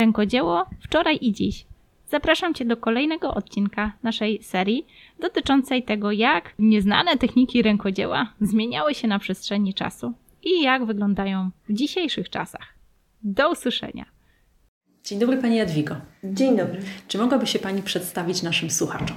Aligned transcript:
Rękodzieło 0.00 0.66
wczoraj 0.80 1.18
i 1.20 1.32
dziś. 1.32 1.66
Zapraszam 2.10 2.54
Cię 2.54 2.64
do 2.64 2.76
kolejnego 2.76 3.34
odcinka 3.34 3.92
naszej 4.02 4.42
serii 4.42 4.86
dotyczącej 5.20 5.82
tego, 5.82 6.12
jak 6.12 6.54
nieznane 6.58 7.16
techniki 7.16 7.62
rękodzieła 7.62 8.32
zmieniały 8.40 8.94
się 8.94 9.08
na 9.08 9.18
przestrzeni 9.18 9.74
czasu 9.74 10.12
i 10.42 10.62
jak 10.62 10.86
wyglądają 10.86 11.50
w 11.68 11.72
dzisiejszych 11.72 12.30
czasach. 12.30 12.74
Do 13.22 13.50
usłyszenia. 13.50 14.04
Dzień 15.04 15.18
dobry 15.18 15.36
Pani 15.36 15.56
Jadwigo. 15.56 15.96
Dzień 16.24 16.56
dobry. 16.56 16.80
Czy 17.08 17.18
mogłaby 17.18 17.46
się 17.46 17.58
Pani 17.58 17.82
przedstawić 17.82 18.42
naszym 18.42 18.70
słuchaczom? 18.70 19.16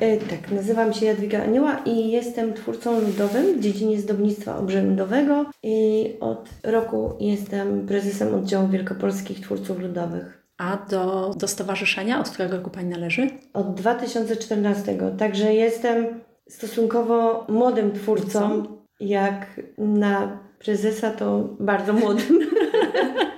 E, 0.00 0.16
tak, 0.16 0.50
nazywam 0.50 0.92
się 0.92 1.06
Jadwiga 1.06 1.42
Anioła 1.42 1.76
i 1.84 2.10
jestem 2.10 2.54
twórcą 2.54 3.00
ludowym 3.00 3.58
w 3.58 3.60
dziedzinie 3.60 4.00
zdobnictwa 4.00 4.58
obrzędowego 4.58 5.46
i 5.62 6.06
od 6.20 6.48
roku 6.62 7.12
jestem 7.20 7.86
prezesem 7.86 8.34
oddziału 8.34 8.68
wielkopolskich 8.68 9.40
twórców 9.40 9.78
ludowych. 9.78 10.46
A 10.58 10.78
do, 10.90 11.34
do 11.36 11.48
stowarzyszenia, 11.48 12.20
od 12.20 12.30
którego 12.30 12.56
roku 12.56 12.70
Pani 12.70 12.88
należy? 12.88 13.30
Od 13.54 13.74
2014, 13.74 14.98
także 15.18 15.54
jestem 15.54 16.06
stosunkowo 16.48 17.46
młodym 17.48 17.92
twórcą, 17.92 18.64
jak 19.00 19.60
na 19.78 20.38
prezesa 20.58 21.10
to 21.10 21.56
bardzo 21.60 21.92
młodym. 21.92 22.38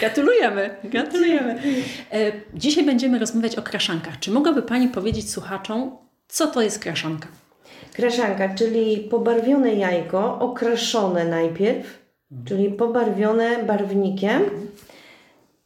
Gratulujemy, 0.00 0.70
gratulujemy. 0.84 1.58
E, 2.12 2.32
Dzisiaj 2.54 2.84
będziemy 2.84 3.18
rozmawiać 3.18 3.56
o 3.56 3.62
kraszankach. 3.62 4.18
Czy 4.18 4.30
mogłaby 4.30 4.62
Pani 4.62 4.88
powiedzieć 4.88 5.30
słuchaczom, 5.30 5.96
co 6.28 6.46
to 6.46 6.62
jest 6.62 6.78
kraszanka? 6.78 7.28
Kraszanka, 7.92 8.54
czyli 8.54 8.96
pobarwione 9.10 9.74
jajko, 9.74 10.38
okraszone 10.38 11.24
najpierw, 11.24 11.98
czyli 12.44 12.70
pobarwione 12.70 13.62
barwnikiem, 13.64 14.42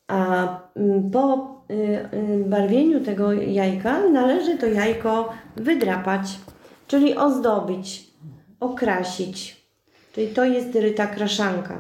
a 0.09 0.47
mm, 0.77 1.11
po 1.11 1.55
y, 1.71 1.75
y, 1.75 2.45
barwieniu 2.45 3.01
tego 3.01 3.33
jajka 3.33 4.09
należy 4.09 4.59
to 4.59 4.67
jajko 4.67 5.33
wydrapać, 5.57 6.23
czyli 6.87 7.17
ozdobić, 7.17 8.07
okrasić. 8.61 9.63
Czyli 10.13 10.29
to 10.29 10.45
jest 10.45 10.75
ryta 10.75 11.07
kraszanka. 11.07 11.79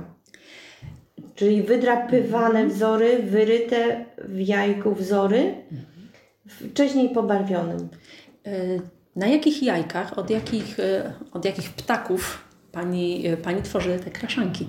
Czyli 1.34 1.62
wydrapywane 1.62 2.66
wzory, 2.66 3.22
wyryte 3.22 4.04
w 4.24 4.40
jajku 4.40 4.94
wzory, 4.94 5.54
wcześniej 6.48 7.08
pobarwionym. 7.08 7.88
E, 8.46 8.52
Na 9.16 9.26
jakich 9.26 9.62
jajkach, 9.62 10.18
od 10.18 10.30
jakich, 10.30 10.80
e, 10.80 11.12
od 11.32 11.44
jakich 11.44 11.70
ptaków 11.70 12.44
Pani, 12.72 13.26
e, 13.26 13.36
pani 13.36 13.62
tworzy 13.62 13.98
te 14.04 14.10
kraszanki? 14.10 14.66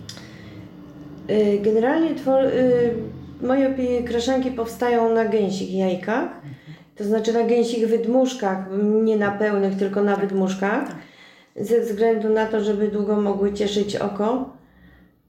Generalnie 1.62 2.16
twor- 2.16 2.50
moje 3.42 4.04
kraszanki 4.04 4.52
powstają 4.52 5.14
na 5.16 5.26
gęsich 5.26 5.74
jajkach, 5.76 6.42
to 6.96 7.04
znaczy 7.04 7.34
na 7.34 7.44
gęsich 7.44 7.88
wydmuszkach, 7.88 8.66
nie 9.04 9.18
na 9.18 9.32
pełnych, 9.32 9.78
tylko 9.78 10.04
na 10.04 10.16
wydmuszkach, 10.16 10.88
tak. 10.88 10.96
ze 11.66 11.82
względu 11.82 12.30
na 12.30 12.46
to, 12.46 12.64
żeby 12.64 12.88
długo 12.88 13.22
mogły 13.22 13.54
cieszyć 13.54 13.96
oko 13.96 14.58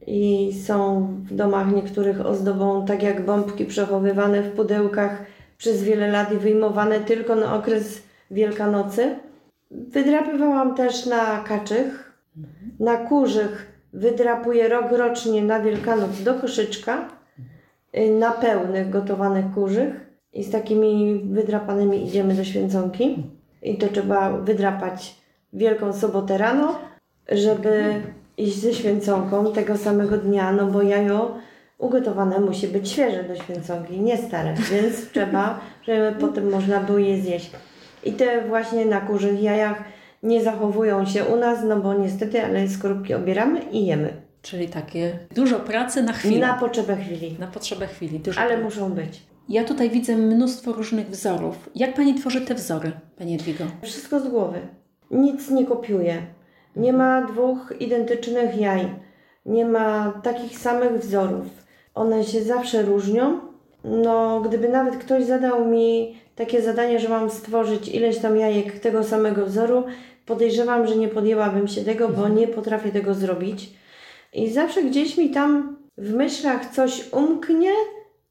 i 0.07 0.53
są 0.67 1.09
w 1.25 1.35
domach 1.35 1.73
niektórych 1.73 2.27
ozdobą, 2.27 2.87
tak 2.87 3.03
jak 3.03 3.25
bombki 3.25 3.65
przechowywane 3.65 4.43
w 4.43 4.53
pudełkach 4.53 5.25
przez 5.57 5.83
wiele 5.83 6.09
lat 6.09 6.33
i 6.33 6.37
wyjmowane 6.37 7.01
tylko 7.01 7.37
na 7.37 7.55
okres 7.55 8.03
Wielkanocy. 8.31 9.17
Wydrapywałam 9.71 10.75
też 10.75 11.07
na 11.07 11.45
kaczych, 11.49 12.13
na 12.81 12.97
kurzych 12.97 13.75
wydrapuję 13.93 14.69
rok 14.69 14.93
rocznie 14.93 15.43
na 15.43 15.61
Wielkanoc 15.61 16.23
do 16.23 16.35
koszyczka, 16.35 17.09
na 18.21 18.31
pełnych 18.31 18.91
gotowanych 18.91 19.55
kurzych 19.55 19.95
i 20.33 20.45
z 20.45 20.51
takimi 20.51 21.21
wydrapanymi 21.25 22.07
idziemy 22.07 22.35
do 22.35 22.45
święconki. 22.45 23.23
I 23.63 23.79
to 23.79 23.89
trzeba 23.89 24.39
wydrapać 24.39 25.17
Wielką 25.53 25.93
Sobotę 25.93 26.39
rano, 26.39 26.79
żeby 27.29 28.03
iść 28.39 28.59
ze 28.59 28.75
święconką 28.75 29.53
tego 29.53 29.77
samego 29.77 30.19
dnia, 30.19 30.53
no 30.53 30.67
bo 30.67 30.83
jajo 30.83 31.35
ugotowane 31.79 32.41
musi 32.41 32.69
być 32.69 32.89
świeże 32.89 33.25
do 33.25 33.37
święconki, 33.37 34.01
nie 34.01 34.17
stare, 34.17 34.55
więc 34.73 35.11
trzeba, 35.11 35.61
żeby 35.83 36.17
potem 36.21 36.51
można 36.51 36.81
było 36.81 36.99
je 36.99 37.23
zjeść. 37.23 37.51
I 38.05 38.13
te 38.13 38.49
właśnie 38.49 38.87
na 38.87 39.01
kurzych 39.01 39.43
jajach 39.43 39.85
nie 40.23 40.43
zachowują 40.45 41.07
się 41.07 41.25
u 41.25 41.37
nas, 41.37 41.59
no 41.69 41.77
bo 41.81 41.95
niestety, 41.95 42.45
ale 42.45 42.69
skorupki 42.69 43.15
obieramy 43.15 43.61
i 43.73 43.87
jemy. 43.87 44.13
Czyli 44.43 44.69
takie 44.69 45.19
dużo 45.35 45.61
pracy 45.61 46.03
na 46.03 46.13
chwilę. 46.13 46.47
Na 46.47 46.55
potrzebę 46.55 46.97
chwili. 46.97 47.37
Na 47.39 47.47
potrzebę 47.47 47.87
chwili. 47.87 48.21
Dużo 48.21 48.41
Ale 48.41 48.51
pracy. 48.51 48.65
muszą 48.65 48.91
być. 48.93 49.23
Ja 49.49 49.65
tutaj 49.65 49.91
widzę 49.91 50.17
mnóstwo 50.17 50.73
różnych 50.73 51.09
wzorów. 51.11 51.71
Jak 51.75 51.95
Pani 51.95 52.15
tworzy 52.15 52.41
te 52.41 52.55
wzory, 52.55 52.93
Pani 53.19 53.33
Jadwigo? 53.33 53.65
Wszystko 53.83 54.21
z 54.21 54.29
głowy. 54.29 54.59
Nic 55.11 55.51
nie 55.51 55.67
kopiuję. 55.67 56.23
Nie 56.77 56.93
ma 56.93 57.23
dwóch 57.23 57.73
identycznych 57.81 58.57
jaj. 58.61 58.87
Nie 59.47 59.65
ma 59.65 60.21
takich 60.23 60.59
samych 60.59 60.93
wzorów. 60.93 61.47
One 61.95 62.25
się 62.25 62.43
zawsze 62.43 62.83
różnią. 62.83 63.41
No, 63.85 64.41
gdyby 64.41 64.69
nawet 64.69 64.97
ktoś 64.97 65.25
zadał 65.25 65.69
mi 65.69 66.17
takie 66.37 66.63
zadanie, 66.63 66.99
że 67.01 67.09
mam 67.09 67.31
stworzyć 67.31 67.89
ileś 67.89 68.19
tam 68.19 68.37
jajek 68.37 68.79
tego 68.79 69.05
samego 69.05 69.47
wzoru, 69.47 69.85
podejrzewam, 70.27 70.87
że 70.87 70.97
nie 70.97 71.09
podjęłabym 71.09 71.69
się 71.69 71.85
tego, 71.85 72.09
bo 72.09 72.29
nie 72.29 72.49
potrafię 72.49 72.93
tego 72.93 73.15
zrobić. 73.15 73.71
I 74.33 74.51
zawsze 74.51 74.83
gdzieś 74.83 75.19
mi 75.19 75.31
tam 75.31 75.77
w 75.99 76.15
myślach 76.15 76.71
coś 76.71 77.13
umknie, 77.13 77.71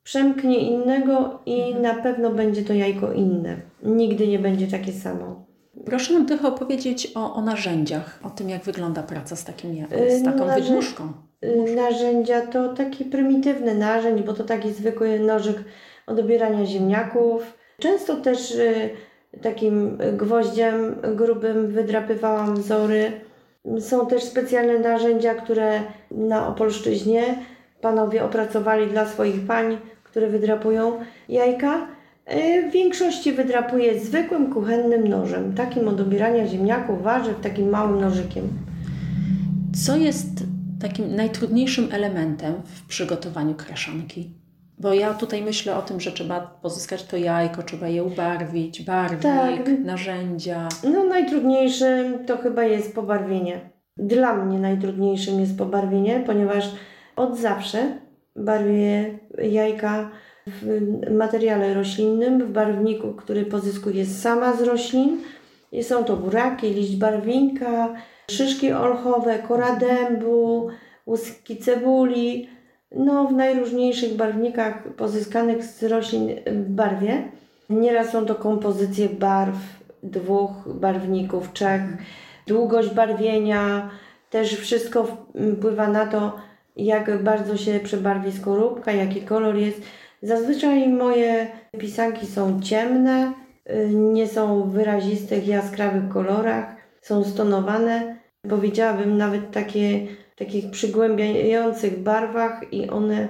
przemknie 0.04 0.60
innego 0.60 1.40
i 1.46 1.76
na 1.76 1.94
pewno 1.94 2.32
będzie 2.32 2.64
to 2.64 2.74
jajko 2.74 3.14
inne. 3.14 3.58
Nigdy 3.84 4.28
nie 4.28 4.40
będzie 4.40 4.68
takie 4.68 4.92
samo. 4.92 5.46
Proszę 5.86 6.14
nam 6.14 6.26
trochę 6.26 6.48
opowiedzieć 6.48 7.12
o, 7.16 7.34
o 7.36 7.42
narzędziach, 7.42 8.20
o 8.24 8.30
tym, 8.30 8.50
jak 8.50 8.64
wygląda 8.64 9.04
praca 9.04 9.36
z, 9.36 9.44
takim, 9.46 9.72
Y, 9.72 10.20
z 10.20 10.24
taką 10.24 10.46
narzę- 10.46 10.62
wydmuszką. 10.64 11.14
Y, 11.44 11.76
Narzędzia 11.76 12.42
to 12.42 12.74
taki 12.74 13.06
prymitywny 13.06 13.76
narzędź, 13.76 14.22
bo 14.22 14.34
to 14.34 14.44
taki 14.44 14.72
zwykły 14.74 15.20
nożyk 15.20 15.58
od 16.08 16.20
obierania 16.20 16.66
ziemniaków. 16.66 17.54
Często 17.80 18.16
też 18.16 18.52
y, 18.56 18.90
takim 19.42 19.98
gwoździem 20.18 20.96
grubym 21.16 21.68
wydrapywałam 21.68 22.56
wzory. 22.56 23.12
Są 23.80 24.08
też 24.08 24.24
specjalne 24.24 24.80
narzędzia, 24.80 25.36
które 25.36 25.82
na 26.12 26.48
Opolszczyźnie 26.48 27.24
panowie 27.82 28.24
opracowali 28.24 28.88
dla 28.88 29.06
swoich 29.06 29.48
pań, 29.48 29.78
które 30.04 30.28
wydrapują 30.28 31.00
jajka. 31.30 31.88
Y, 32.32 32.70
W 32.70 32.72
większości 32.72 33.34
wydrapuję 33.34 34.00
zwykłym 34.00 34.54
kuchennym 34.54 35.08
nożem, 35.08 35.54
takim 35.54 35.88
od 35.88 36.00
obierania 36.00 36.48
ziemniaków, 36.48 37.04
warzyw, 37.04 37.40
takim 37.42 37.70
małym 37.70 38.02
nożykiem. 38.02 38.48
Co 39.86 39.96
jest 39.98 40.28
takim 40.82 41.16
najtrudniejszym 41.16 41.88
elementem 41.92 42.54
w 42.66 42.88
przygotowaniu 42.88 43.56
kraszanki? 43.56 44.34
Bo 44.80 44.94
ja 44.94 45.14
tutaj 45.14 45.42
myślę 45.42 45.76
o 45.76 45.82
tym, 45.82 46.00
że 46.00 46.12
trzeba 46.12 46.42
pozyskać 46.62 47.04
to 47.04 47.18
jajko, 47.18 47.64
trzeba 47.64 47.88
je 47.88 48.04
ubarwić, 48.04 48.82
barwnik, 48.82 49.22
Tak. 49.22 49.80
narzędzia. 49.86 50.68
No 50.94 51.04
najtrudniejszym 51.04 52.26
to 52.26 52.38
chyba 52.38 52.64
jest 52.64 52.96
pobarwienie. 52.96 53.70
Dla 53.98 54.36
mnie 54.36 54.60
najtrudniejszym 54.60 55.40
jest 55.40 55.58
pobarwienie, 55.58 56.24
ponieważ 56.26 56.72
od 57.16 57.38
zawsze 57.40 57.98
barwię 58.36 59.20
jajka 59.44 60.10
w 60.48 61.12
materiale 61.12 61.74
roślinnym, 61.74 62.46
w 62.48 62.52
barwniku, 62.52 63.14
który 63.14 63.46
pozyskuję 63.46 64.06
sama 64.06 64.54
z 64.54 64.62
roślin. 64.62 65.18
I 65.72 65.84
są 65.84 66.04
to 66.04 66.18
buraki, 66.18 66.70
liść 66.70 66.96
barwinka, 66.96 67.94
szyszki 68.32 68.72
olchowe, 68.72 69.40
kora 69.40 69.76
dębu, 69.76 70.70
łuski 71.06 71.58
cebuli. 71.58 72.50
No, 72.96 73.28
w 73.28 73.34
najróżniejszych 73.34 74.16
barwnikach 74.16 74.96
pozyskanych 74.96 75.64
z 75.64 75.84
roślin 75.84 76.30
barwię. 76.68 77.24
Nieraz 77.70 78.10
są 78.10 78.26
to 78.26 78.36
kompozycje 78.36 79.10
barw 79.10 79.56
dwóch 80.04 80.52
barwników, 80.66 81.54
trzech. 81.54 81.82
Długość 82.48 82.90
barwienia, 82.90 83.90
też 84.30 84.56
wszystko 84.56 85.08
wpływa 85.58 85.88
na 85.88 86.06
to, 86.06 86.36
jak 86.76 87.24
bardzo 87.24 87.58
się 87.58 87.80
przebarwi 87.84 88.32
skorupka, 88.32 88.92
jaki 88.92 89.22
kolor 89.22 89.56
jest. 89.56 89.82
Zazwyczaj 90.24 90.90
moje 90.90 91.48
pisanki 91.80 92.26
są 92.28 92.62
ciemne, 92.62 93.34
y, 93.70 93.90
nie 93.90 94.28
są 94.28 94.64
w 94.64 94.72
wyrazistych, 94.72 95.48
jaskrawych 95.48 96.10
kolorach, 96.10 96.66
są 97.02 97.24
stonowane. 97.24 98.16
Powiedziałabym 98.50 99.18
nawet 99.18 99.52
takie, 99.52 100.00
takich 100.36 100.72
przygłębiających 100.72 102.00
barwach 102.00 102.74
i 102.74 102.90
one 102.90 103.28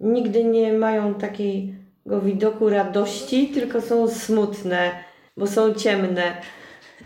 nigdy 0.00 0.44
nie 0.44 0.72
mają 0.72 1.14
takiego 1.14 2.20
widoku 2.22 2.68
radości, 2.68 3.48
tylko 3.48 3.80
są 3.80 4.08
smutne, 4.08 4.90
bo 5.36 5.46
są 5.46 5.74
ciemne. 5.74 6.22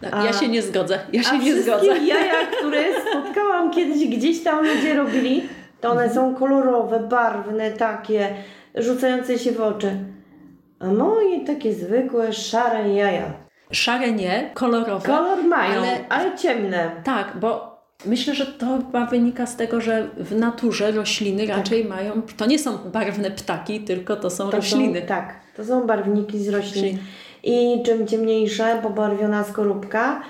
Tak, 0.01 0.15
A- 0.15 0.25
ja 0.25 0.33
się 0.33 0.49
nie 0.49 0.63
zgodzę. 0.63 0.99
Ja 1.13 1.23
się 1.23 1.39
nie 1.39 1.63
zgodzę. 1.63 1.87
jaja, 1.87 2.47
które 2.59 2.83
spotkałam 3.11 3.71
kiedyś 3.71 4.09
gdzieś 4.09 4.43
tam 4.43 4.67
ludzie 4.67 4.95
robili, 4.95 5.43
to 5.81 5.91
one 5.91 6.15
są 6.15 6.35
kolorowe, 6.35 7.01
barwne, 7.01 7.71
takie 7.71 8.29
rzucające 8.75 9.39
się 9.39 9.53
w 9.53 9.61
oczy. 9.61 9.97
A 10.79 10.87
moje 10.87 11.45
takie 11.47 11.73
zwykłe, 11.75 12.33
szare 12.33 12.95
jaja. 12.95 13.33
Szare 13.73 14.13
nie, 14.13 14.51
kolorowe. 14.55 15.07
Kolor 15.07 15.45
mają, 15.45 15.81
ale, 15.81 16.09
ale- 16.09 16.39
ciemne. 16.39 16.91
Tak, 17.05 17.37
bo 17.41 17.77
myślę, 18.07 18.35
że 18.35 18.47
to 18.47 18.67
chyba 18.87 19.07
wynika 19.07 19.47
z 19.47 19.57
tego, 19.57 19.81
że 19.81 20.09
w 20.17 20.37
naturze 20.37 20.93
rośliny 20.93 21.47
raczej 21.47 21.85
mają. 21.85 22.23
To 22.37 22.47
nie 22.47 22.59
są 22.59 22.79
barwne 22.79 23.31
ptaki, 23.31 23.81
tylko 23.81 24.17
to 24.17 24.31
są 24.31 24.51
To 24.51 24.57
rośliny. 24.57 25.01
Są, 25.01 25.07
tak, 25.07 25.41
to 25.57 25.65
są 25.65 25.87
barwniki 25.87 26.39
z 26.39 26.49
roślin. 26.49 26.85
Roślin. 26.85 26.99
I 27.43 27.83
czym 27.87 28.07
ciemniejsza, 28.07 28.77
pobarwiona 28.77 29.45
skorupka 29.45 30.23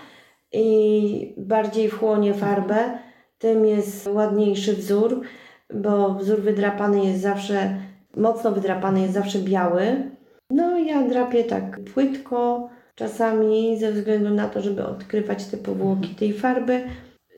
i 0.52 1.34
bardziej 1.36 1.88
wchłonie 1.88 2.34
farbę, 2.34 2.98
tym 3.38 3.66
jest 3.66 4.06
ładniejszy 4.06 4.72
wzór, 4.74 5.20
bo 5.74 6.14
wzór 6.14 6.40
wydrapany 6.40 7.04
jest 7.04 7.20
zawsze, 7.20 7.76
mocno 8.16 8.52
wydrapany 8.52 9.00
jest 9.00 9.14
zawsze 9.14 9.38
biały. 9.38 10.10
No 10.50 10.78
ja 10.78 11.08
drapię 11.08 11.44
tak 11.44 11.80
płytko, 11.94 12.70
czasami 12.94 13.78
ze 13.78 13.92
względu 13.92 14.30
na 14.30 14.48
to, 14.48 14.60
żeby 14.60 14.84
odkrywać 14.84 15.46
te 15.46 15.56
powłoki 15.56 16.14
tej 16.14 16.32
farby. 16.32 16.82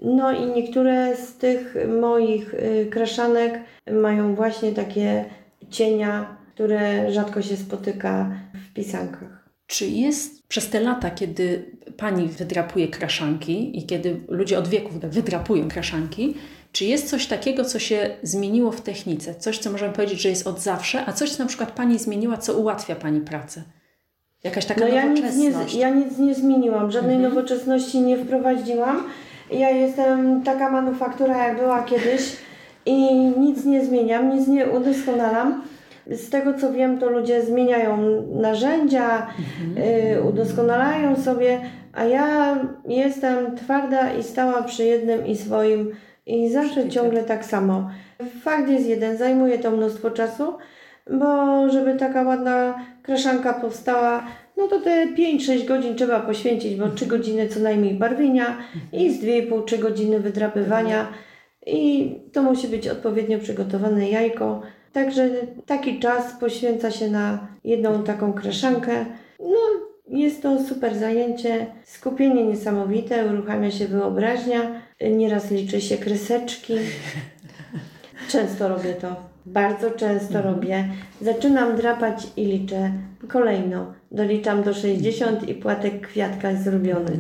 No 0.02 0.32
i 0.32 0.46
niektóre 0.46 1.16
z 1.16 1.36
tych 1.36 1.76
moich 2.00 2.54
y, 2.54 2.88
kraszanek 2.90 3.60
mają 3.92 4.34
właśnie 4.34 4.72
takie 4.72 5.24
cienia, 5.70 6.36
które 6.54 7.12
rzadko 7.12 7.42
się 7.42 7.56
spotyka 7.56 8.30
w 8.54 8.74
pisankach. 8.74 9.48
Czy 9.66 9.86
jest 9.86 10.48
przez 10.48 10.70
te 10.70 10.80
lata, 10.80 11.10
kiedy 11.10 11.76
pani 11.96 12.28
wydrapuje 12.28 12.88
kraszanki 12.88 13.78
i 13.78 13.86
kiedy 13.86 14.20
ludzie 14.28 14.58
od 14.58 14.68
wieków 14.68 15.00
wydrapują 15.00 15.68
kraszanki, 15.68 16.34
czy 16.72 16.84
jest 16.84 17.10
coś 17.10 17.26
takiego, 17.26 17.64
co 17.64 17.78
się 17.78 18.10
zmieniło 18.22 18.72
w 18.72 18.80
technice? 18.80 19.34
Coś, 19.34 19.58
co 19.58 19.70
możemy 19.72 19.92
powiedzieć, 19.92 20.22
że 20.22 20.28
jest 20.28 20.46
od 20.46 20.60
zawsze, 20.60 21.02
a 21.06 21.12
coś, 21.12 21.30
co 21.30 21.42
na 21.42 21.48
przykład 21.48 21.70
pani 21.70 21.98
zmieniła, 21.98 22.36
co 22.36 22.54
ułatwia 22.58 22.94
pani 22.94 23.20
pracę? 23.20 23.62
Jakaś 24.44 24.64
taka 24.66 24.80
No 24.80 24.86
ja 24.88 25.04
nic, 25.06 25.20
nowoczesność? 25.24 25.74
nie, 25.74 25.80
ja 25.80 25.90
nic 25.90 26.18
nie 26.18 26.34
zmieniłam, 26.34 26.90
żadnej 26.90 27.16
Mhm. 27.16 27.34
nowoczesności 27.34 28.00
nie 28.00 28.16
wprowadziłam. 28.18 29.02
Ja 29.50 29.70
jestem 29.70 30.42
taka 30.42 30.70
manufaktura, 30.70 31.48
jak 31.48 31.56
była 31.58 31.82
kiedyś 31.82 32.36
i 32.86 33.14
nic 33.14 33.64
nie 33.64 33.84
zmieniam, 33.84 34.38
nic 34.38 34.48
nie 34.48 34.66
udoskonalam. 34.66 35.62
Z 36.06 36.30
tego 36.30 36.54
co 36.58 36.72
wiem, 36.72 36.98
to 36.98 37.10
ludzie 37.10 37.42
zmieniają 37.42 38.22
narzędzia, 38.34 39.26
y, 40.16 40.22
udoskonalają 40.22 41.16
sobie, 41.16 41.60
a 41.92 42.04
ja 42.04 42.56
jestem 42.88 43.56
twarda 43.56 44.12
i 44.14 44.22
stała 44.22 44.62
przy 44.62 44.84
jednym 44.84 45.26
i 45.26 45.36
swoim 45.36 45.92
i 46.26 46.50
zawsze 46.50 46.88
ciągle 46.88 47.22
tak 47.22 47.44
samo. 47.44 47.90
Fakt 48.42 48.68
jest 48.70 48.88
jeden, 48.88 49.16
zajmuje 49.16 49.58
to 49.58 49.70
mnóstwo 49.70 50.10
czasu, 50.10 50.52
bo 51.10 51.68
żeby 51.70 51.94
taka 51.96 52.22
ładna 52.22 52.86
kraszanka 53.02 53.52
powstała, 53.52 54.26
no 54.56 54.68
to 54.68 54.80
te 54.80 55.06
5-6 55.06 55.66
godzin 55.66 55.96
trzeba 55.96 56.20
poświęcić, 56.20 56.76
bo 56.76 56.88
3 56.88 57.06
godziny 57.06 57.48
co 57.48 57.60
najmniej 57.60 57.94
barwienia 57.94 58.56
i 58.92 59.10
z 59.10 59.22
2,5-3 59.24 59.78
godziny 59.78 60.20
wydrapywania 60.20 61.08
i 61.66 62.14
to 62.32 62.42
musi 62.42 62.68
być 62.68 62.88
odpowiednio 62.88 63.38
przygotowane 63.38 64.10
jajko. 64.10 64.62
Także 64.92 65.30
taki 65.66 65.98
czas 66.00 66.32
poświęca 66.40 66.90
się 66.90 67.10
na 67.10 67.48
jedną 67.64 68.02
taką 68.02 68.32
kraszankę. 68.32 69.04
No, 69.40 69.58
jest 70.08 70.42
to 70.42 70.64
super 70.64 70.94
zajęcie, 70.96 71.66
skupienie 71.84 72.44
niesamowite, 72.44 73.26
uruchamia 73.26 73.70
się 73.70 73.86
wyobraźnia, 73.86 74.81
nieraz 75.10 75.50
liczy 75.50 75.80
się 75.80 75.96
kreseczki. 75.96 76.74
Często 78.28 78.68
robię 78.68 78.94
to, 78.94 79.16
bardzo 79.46 79.90
często 79.90 80.42
robię. 80.42 80.88
Zaczynam 81.20 81.76
drapać 81.76 82.26
i 82.36 82.44
liczę 82.44 82.92
kolejno. 83.28 83.92
Doliczam 84.10 84.62
do 84.62 84.74
60 84.74 85.48
i 85.48 85.54
płatek 85.54 86.06
kwiatka 86.06 86.50
jest 86.50 86.64
zrobiony. 86.64 87.18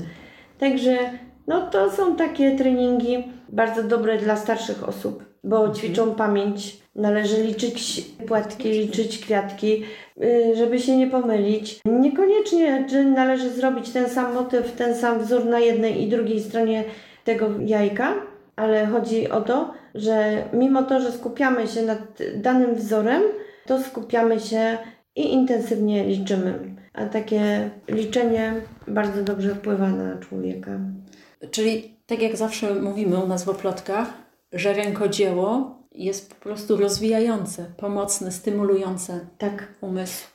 Także 0.58 0.96
no 1.46 1.70
to 1.70 1.90
są 1.90 2.16
takie 2.16 2.56
treningi 2.56 3.24
bardzo 3.48 3.82
dobre 3.82 4.18
dla 4.18 4.36
starszych 4.36 4.88
osób, 4.88 5.24
bo 5.44 5.74
ćwiczą 5.74 6.14
pamięć. 6.14 6.82
Należy 6.94 7.42
liczyć 7.42 8.06
płatki, 8.28 8.70
liczyć 8.70 9.18
kwiatki, 9.18 9.84
y, 10.22 10.56
żeby 10.56 10.78
się 10.78 10.96
nie 10.96 11.06
pomylić. 11.06 11.80
Niekoniecznie 11.84 12.86
należy 13.04 13.50
zrobić 13.50 13.90
ten 13.90 14.08
sam 14.08 14.34
motyw, 14.34 14.72
ten 14.72 14.94
sam 14.94 15.20
wzór 15.20 15.44
na 15.44 15.58
jednej 15.58 16.02
i 16.02 16.08
drugiej 16.08 16.40
stronie 16.40 16.84
tego 17.24 17.48
jajka, 17.66 18.14
ale 18.56 18.86
chodzi 18.86 19.30
o 19.30 19.40
to, 19.40 19.72
że 19.94 20.44
mimo 20.52 20.82
to, 20.82 21.00
że 21.00 21.12
skupiamy 21.12 21.66
się 21.66 21.82
nad 21.82 21.98
danym 22.36 22.74
wzorem, 22.74 23.22
to 23.66 23.82
skupiamy 23.82 24.40
się 24.40 24.78
i 25.16 25.32
intensywnie 25.32 26.04
liczymy. 26.04 26.74
A 26.94 27.06
takie 27.06 27.70
liczenie 27.88 28.52
bardzo 28.88 29.22
dobrze 29.22 29.54
wpływa 29.54 29.88
na 29.88 30.18
człowieka. 30.18 30.78
Czyli 31.50 31.96
tak 32.06 32.22
jak 32.22 32.36
zawsze 32.36 32.74
mówimy 32.74 33.18
u 33.18 33.26
nas 33.26 33.44
w 33.44 33.48
oplotkach, 33.48 34.08
że 34.52 34.72
rękodzieło 34.72 35.78
jest 35.94 36.34
po 36.34 36.42
prostu 36.42 36.76
rozwijające, 36.76 37.64
pomocne, 37.76 38.32
stymulujące 38.32 39.20
Tak. 39.38 39.68
umysł. 39.80 40.26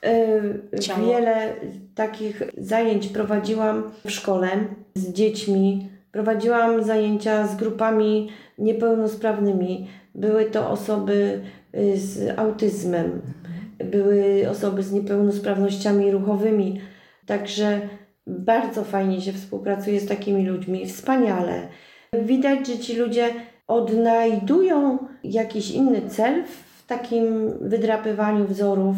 Y, 0.76 0.80
Ciało. 0.80 1.08
Wiele 1.08 1.54
takich 1.96 2.44
zajęć 2.58 3.08
prowadziłam 3.08 3.92
w 4.06 4.12
szkole 4.12 4.50
z 4.96 5.14
dziećmi. 5.14 5.90
Prowadziłam 6.12 6.84
zajęcia 6.84 7.48
z 7.48 7.56
grupami 7.56 8.30
niepełnosprawnymi. 8.58 9.88
Były 10.16 10.46
to 10.46 10.70
osoby 10.70 11.42
y, 11.76 11.98
z 11.98 12.40
autyzmem, 12.40 13.22
były 13.84 14.50
osoby 14.50 14.84
z 14.84 14.92
niepełnosprawnościami 14.92 16.12
ruchowymi. 16.12 16.82
Także 17.26 17.82
bardzo 18.28 18.84
fajnie 18.84 19.22
się 19.22 19.34
współpracuje 19.34 20.00
z 20.00 20.08
takimi 20.08 20.46
ludźmi, 20.46 20.86
wspaniale. 20.86 21.68
Widać, 22.14 22.68
że 22.68 22.80
ci 22.80 22.96
ludzie 22.96 23.30
odnajdują 23.68 24.98
jakiś 25.24 25.72
inny 25.72 26.02
cel 26.10 26.44
w 26.46 26.88
takim 26.88 27.54
wydrapywaniu 27.62 28.46
wzorów. 28.48 28.96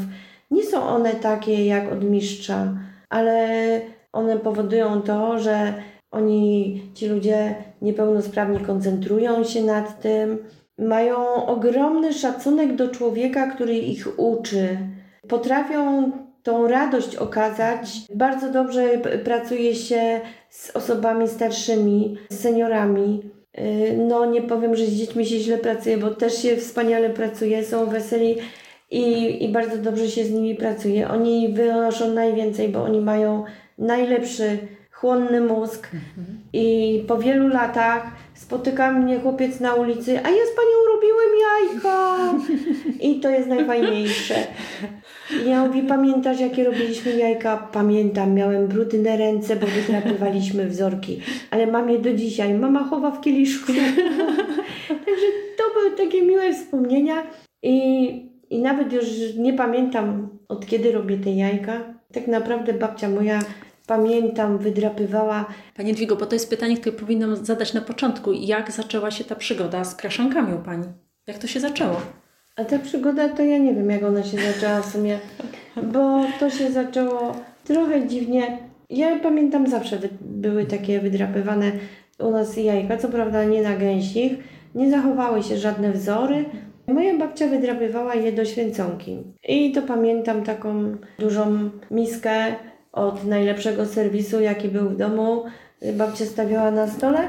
Nie 0.52 0.64
są 0.64 0.84
one 0.84 1.14
takie 1.14 1.66
jak 1.66 1.92
od 1.92 2.04
mistrza, 2.04 2.78
ale 3.10 3.48
one 4.14 4.40
powodują 4.40 5.02
to, 5.02 5.40
że 5.40 5.74
oni, 6.12 6.82
ci 6.94 7.08
ludzie 7.08 7.56
niepełnosprawni, 7.82 8.60
koncentrują 8.60 9.44
się 9.44 9.64
nad 9.64 10.02
tym, 10.02 10.38
mają 10.78 11.46
ogromny 11.46 12.14
szacunek 12.14 12.76
do 12.76 12.88
człowieka, 12.88 13.48
który 13.48 13.78
ich 13.78 14.20
uczy. 14.20 14.78
Potrafią 15.28 16.12
tą 16.44 16.68
radość 16.68 17.16
okazać. 17.16 18.02
Bardzo 18.16 18.52
dobrze 18.52 18.98
pracuje 19.24 19.76
się 19.76 20.22
z 20.50 20.76
osobami 20.76 21.28
starszymi, 21.28 22.18
z 22.30 22.40
seniorami. 22.40 23.22
Yy, 23.58 23.98
No, 23.98 24.26
nie 24.26 24.42
powiem, 24.42 24.76
że 24.76 24.86
z 24.86 24.94
dziećmi 24.94 25.26
się 25.26 25.40
źle 25.40 25.58
pracuje, 25.58 25.98
bo 25.98 26.10
też 26.10 26.42
się 26.42 26.58
wspaniale 26.58 27.10
pracuje, 27.10 27.64
są 27.64 27.86
weseli 27.86 28.36
i, 28.92 29.38
i 29.46 29.50
bardzo 29.50 29.78
dobrze 29.78 30.08
się 30.08 30.26
z 30.26 30.32
nimi 30.32 30.56
pracuje. 30.56 31.10
Oni 31.10 31.54
wynoszą 31.54 32.14
najwięcej, 32.14 32.70
bo 32.70 32.84
oni 32.84 33.02
mają 33.02 33.44
najlepszy, 33.78 34.58
chłonny 35.00 35.42
mózg. 35.42 35.90
I 36.54 37.04
po 37.08 37.18
wielu 37.18 37.48
latach 37.48 38.12
spotyka 38.34 38.92
mnie 38.92 39.20
chłopiec 39.20 39.60
na 39.60 39.74
ulicy, 39.74 40.12
a 40.12 40.30
ja 40.30 40.46
z 40.46 40.56
panią 40.56 40.78
robiłem 40.94 41.30
jajka. 41.50 42.18
I 43.08 43.20
to 43.20 43.30
jest 43.30 43.48
najfajniejsze. 43.48 44.36
I 45.46 45.50
Ja 45.50 45.66
mówię, 45.66 45.84
pamiętasz 45.84 46.40
jakie 46.40 46.64
robiliśmy 46.64 47.18
jajka? 47.18 47.70
Pamiętam, 47.74 48.34
miałem 48.34 48.68
brudne 48.68 49.18
ręce, 49.18 49.56
bo 49.56 49.68
wydrapywaliśmy 49.68 50.68
wzorki. 50.68 51.22
Ale 51.52 51.68
mam 51.68 51.90
je 51.90 52.00
do 52.00 52.14
dzisiaj. 52.14 52.54
Mama 52.54 52.84
chowa 52.84 53.12
w 53.12 53.22
kieliszku. 53.22 53.72
Także 55.06 55.28
to 55.58 55.64
były 55.74 55.92
takie 55.98 56.22
miłe 56.22 56.54
wspomnienia. 56.54 57.24
I, 57.64 58.10
I 58.50 58.62
nawet 58.62 58.94
już 58.94 59.06
nie 59.38 59.54
pamiętam 59.54 60.30
od 60.48 60.66
kiedy 60.66 60.92
robię 60.92 61.18
te 61.18 61.32
jajka. 61.32 61.94
Tak 62.14 62.28
naprawdę 62.28 62.74
babcia 62.74 63.10
moja, 63.10 63.40
pamiętam, 63.90 64.58
wydrapywała 64.58 65.46
Pani 65.78 65.92
Edwigo, 65.92 66.16
bo 66.16 66.26
to 66.26 66.36
jest 66.36 66.50
pytanie, 66.50 66.78
które 66.78 66.96
powinnam 66.96 67.46
zadać 67.46 67.74
na 67.74 67.82
początku. 67.82 68.34
Jak 68.34 68.72
zaczęła 68.72 69.12
się 69.12 69.24
ta 69.24 69.36
przygoda 69.36 69.84
z 69.84 69.96
kraszankami 69.96 70.54
u 70.54 70.58
Pani? 70.58 70.86
Jak 71.28 71.38
to 71.38 71.48
się 71.48 71.60
zaczęło? 71.60 72.02
A 72.56 72.66
ta 72.66 72.80
przygoda 72.80 73.30
to 73.30 73.44
ja 73.44 73.58
nie 73.58 73.74
wiem, 73.74 73.90
jak 73.90 74.04
ona 74.04 74.24
się 74.24 74.38
zaczęła 74.54 74.82
w 74.82 74.92
sumie, 74.92 75.20
bo 75.84 76.26
to 76.40 76.50
się 76.50 76.72
zaczęło 76.72 77.36
trochę 77.64 78.08
dziwnie. 78.08 78.58
Ja 78.90 79.20
pamiętam 79.20 79.68
zawsze 79.68 79.98
wy, 79.98 80.10
były 80.22 80.66
takie 80.66 81.00
wydrapywane 81.00 81.72
u 82.20 82.32
nas 82.32 82.58
jajka, 82.58 82.98
co 82.98 83.08
prawda 83.08 83.44
nie 83.44 83.62
na 83.62 83.76
gęsich, 83.78 84.34
nie 84.76 84.92
zachowały 84.92 85.44
się 85.44 85.58
żadne 85.58 85.92
wzory. 85.92 86.46
Moja 86.88 87.18
babcia 87.18 87.48
wydrapywała 87.48 88.16
je 88.16 88.32
do 88.32 88.46
święconki. 88.46 89.18
I 89.48 89.72
to 89.72 89.82
pamiętam 89.82 90.44
taką 90.44 90.96
dużą 91.20 91.70
miskę 91.92 92.56
od 93.08 93.26
najlepszego 93.26 93.86
serwisu, 93.86 94.42
jaki 94.42 94.68
był 94.68 94.90
w 94.90 94.98
domu. 94.98 95.44
Babcia 95.94 96.26
stawiała 96.26 96.72
na 96.72 96.88
stole 96.88 97.20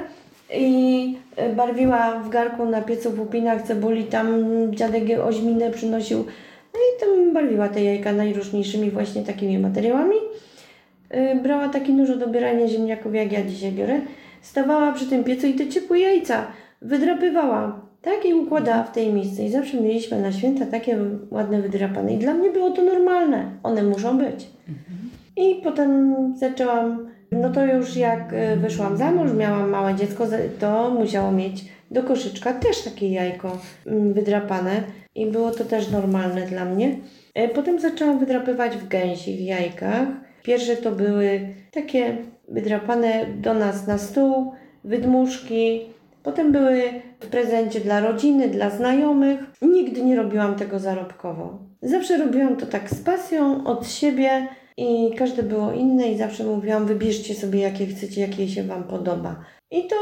i 0.55 1.19
barwiła 1.57 2.21
w 2.21 2.29
garku 2.29 2.67
na 2.67 2.83
piecu 2.83 3.11
w 3.11 3.21
upinach 3.21 3.63
cebuli, 3.63 4.05
tam 4.05 4.29
dziadek 4.71 5.05
oźminę 5.25 5.71
przynosił. 5.71 6.19
No 6.75 6.81
i 6.81 7.01
tam 7.01 7.33
barwiła 7.33 7.69
te 7.69 7.85
jajka 7.85 8.13
najróżniejszymi 8.13 8.91
właśnie 8.91 9.23
takimi 9.23 9.59
materiałami. 9.59 10.17
Yy, 11.11 11.43
brała 11.43 11.69
taki 11.69 11.93
nóż 11.93 12.09
do 12.09 12.17
dobierania 12.17 12.69
ziemniaków, 12.69 13.15
jak 13.15 13.33
ja 13.33 13.45
dzisiaj 13.45 13.73
biorę. 13.73 14.01
Stawała 14.43 14.93
przy 14.93 15.07
tym 15.07 15.25
piecu 15.25 15.47
i 15.47 15.55
te 15.55 15.69
ciepłe 15.69 15.99
jajca 15.99 16.47
wydrapywała. 16.83 17.81
Tak 18.03 18.25
i 18.25 18.35
układała 18.35 18.83
w 18.83 18.93
tej 18.93 19.13
miejsce. 19.13 19.45
I 19.45 19.51
zawsze 19.51 19.81
mieliśmy 19.81 20.21
na 20.21 20.33
święta 20.33 20.67
takie 20.67 20.99
ładne 21.31 21.63
wydrapane. 21.63 22.15
I 22.15 22.19
dla 22.19 22.35
mnie 22.35 22.51
było 22.51 22.71
to 22.71 22.83
normalne. 22.83 23.51
One 23.63 23.83
muszą 23.83 24.19
być. 24.19 24.47
I 25.37 25.61
potem 25.65 26.15
zaczęłam, 26.37 27.09
no 27.33 27.51
to 27.51 27.67
już 27.67 27.97
jak 27.97 28.33
e, 28.33 28.57
wyszłam 28.57 28.97
za 28.97 29.11
mąż, 29.11 29.33
miałam 29.33 29.71
małe 29.71 29.95
dziecko, 29.95 30.27
to 30.61 30.91
musiało 30.91 31.33
mieć 31.33 31.65
do 31.91 32.03
koszyczka 32.03 32.53
też 32.53 32.83
takie 32.83 33.09
jajko 33.09 33.59
mm, 33.87 34.13
wydrapane. 34.13 34.83
I 35.15 35.27
było 35.27 35.51
to 35.51 35.65
też 35.65 35.91
normalne 35.91 36.47
dla 36.47 36.65
mnie. 36.65 36.97
E, 37.35 37.49
Potem 37.49 37.81
zaczęłam 37.81 38.19
wydrapywać 38.19 38.77
w 38.77 38.89
gęsich 38.89 39.41
jajkach. 39.41 40.09
Pierwsze 40.43 40.77
to 40.77 40.93
były 40.93 41.41
takie 41.71 42.17
wydrapane 42.49 43.27
do 43.41 43.55
nas 43.55 43.87
na 43.87 43.99
stół, 43.99 44.53
wydmuszki. 44.85 45.81
Potem 46.23 46.53
były 46.53 46.83
w 47.21 47.27
prezencie 47.27 47.81
dla 47.81 48.01
rodziny, 48.01 48.49
dla 48.49 48.71
znajomych. 48.71 49.41
Nigdy 49.63 50.03
nie 50.03 50.17
robiłam 50.17 50.55
tego 50.55 50.79
zarobkowo. 50.79 51.59
Zawsze 51.83 52.17
robiłam 52.17 52.57
to 52.57 52.67
tak 52.67 52.91
z 52.91 53.03
pasją, 53.03 53.65
od 53.65 53.89
siebie 53.89 54.49
i 54.81 55.15
każde 55.15 55.43
było 55.43 55.73
inne 55.73 56.09
i 56.09 56.19
zawsze 56.19 56.45
mówiłam, 56.45 56.87
wybierzcie 56.87 57.35
sobie 57.35 57.61
jakie 57.61 57.87
chcecie, 57.87 58.21
jakie 58.21 58.49
się 58.49 58.63
Wam 58.63 58.85
podoba. 58.85 59.37
I 59.71 59.87
to 59.87 59.97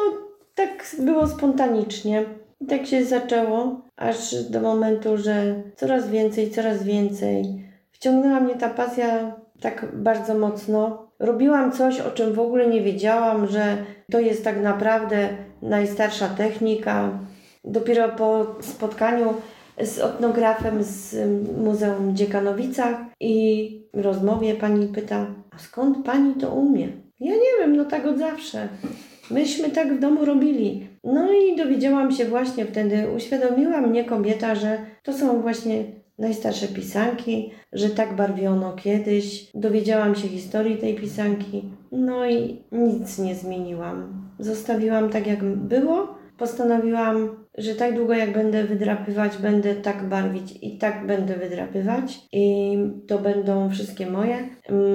tak 0.54 0.96
było 0.98 1.26
spontanicznie. 1.26 2.24
I 2.60 2.66
tak 2.66 2.86
się 2.86 3.04
zaczęło, 3.04 3.80
aż 3.96 4.34
do 4.34 4.60
momentu, 4.60 5.16
że 5.16 5.62
coraz 5.76 6.10
więcej, 6.10 6.50
coraz 6.50 6.82
więcej. 6.82 7.64
Wciągnęła 7.90 8.40
mnie 8.40 8.54
ta 8.54 8.68
pasja 8.68 9.36
tak 9.60 9.86
bardzo 9.94 10.34
mocno. 10.34 11.08
Robiłam 11.18 11.72
coś, 11.72 12.00
o 12.00 12.10
czym 12.10 12.32
w 12.32 12.40
ogóle 12.40 12.66
nie 12.66 12.82
wiedziałam, 12.82 13.46
że 13.46 13.76
to 14.10 14.20
jest 14.20 14.44
tak 14.44 14.62
naprawdę 14.62 15.28
najstarsza 15.62 16.28
technika. 16.28 17.18
Dopiero 17.64 18.08
po 18.08 18.46
spotkaniu 18.60 19.34
z 19.82 19.98
etnografem 19.98 20.84
z 20.84 21.16
Muzeum 21.58 22.16
Dziekanowicach 22.16 22.96
i 23.20 23.70
rozmowie 23.92 24.54
pani 24.54 24.86
pyta, 24.86 25.26
a 25.50 25.58
skąd 25.58 26.04
pani 26.04 26.34
to 26.34 26.50
umie? 26.50 26.88
Ja 27.20 27.32
nie 27.32 27.58
wiem, 27.60 27.76
no 27.76 27.84
tak 27.84 28.06
od 28.06 28.18
zawsze. 28.18 28.68
Myśmy 29.30 29.70
tak 29.70 29.96
w 29.96 30.00
domu 30.00 30.24
robili. 30.24 30.86
No 31.04 31.32
i 31.32 31.56
dowiedziałam 31.56 32.12
się 32.12 32.24
właśnie 32.24 32.66
wtedy, 32.66 33.06
uświadomiła 33.16 33.80
mnie 33.80 34.04
kobieta, 34.04 34.54
że 34.54 34.78
to 35.02 35.12
są 35.12 35.40
właśnie 35.40 35.84
najstarsze 36.18 36.68
pisanki, 36.68 37.50
że 37.72 37.90
tak 37.90 38.16
barwiono 38.16 38.72
kiedyś. 38.72 39.50
Dowiedziałam 39.54 40.14
się 40.14 40.28
historii 40.28 40.76
tej 40.76 40.94
pisanki. 40.94 41.64
No 41.92 42.26
i 42.26 42.62
nic 42.72 43.18
nie 43.18 43.34
zmieniłam. 43.34 44.28
Zostawiłam 44.38 45.10
tak 45.10 45.26
jak 45.26 45.44
było. 45.44 46.17
Postanowiłam, 46.38 47.44
że 47.58 47.74
tak 47.74 47.94
długo 47.94 48.14
jak 48.14 48.32
będę 48.32 48.64
wydrapywać, 48.64 49.36
będę 49.36 49.74
tak 49.74 50.08
barwić 50.08 50.58
i 50.62 50.78
tak 50.78 51.06
będę 51.06 51.36
wydrapywać. 51.36 52.20
I 52.32 52.78
to 53.06 53.18
będą 53.18 53.70
wszystkie 53.70 54.10
moje. 54.10 54.36